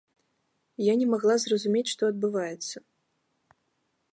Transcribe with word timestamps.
Я 0.83 0.93
не 1.01 1.07
магла 1.11 1.35
зразумець, 1.43 1.85
што 1.93 2.01
адбываецца. 2.15 2.77